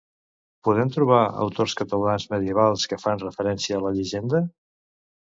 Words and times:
Podem 0.67 0.91
trobar 0.93 1.17
autors 1.43 1.75
catalans 1.81 2.25
medievals 2.31 2.85
que 2.93 2.99
fan 3.03 3.21
referència 3.25 3.77
a 3.77 3.83
la 3.89 3.93
llegenda? 3.99 4.41